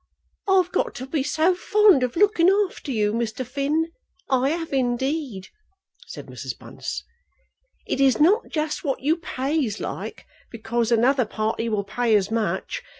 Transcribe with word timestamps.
"I've 0.47 0.71
got 0.71 0.95
to 0.95 1.05
be 1.05 1.21
so 1.21 1.53
fond 1.53 2.01
of 2.01 2.15
looking 2.15 2.49
after 2.49 2.91
you, 2.91 3.13
Mr. 3.13 3.45
Finn! 3.45 3.91
I 4.27 4.49
have 4.49 4.73
indeed," 4.73 5.49
said 6.07 6.25
Mrs. 6.25 6.57
Bunce. 6.57 7.03
"It 7.85 8.01
is 8.01 8.19
not 8.19 8.49
just 8.49 8.83
what 8.83 9.01
you 9.01 9.17
pays 9.17 9.79
like, 9.79 10.25
because 10.49 10.91
another 10.91 11.25
party 11.27 11.69
will 11.69 11.83
pay 11.83 12.15
as 12.15 12.31
much. 12.31 12.81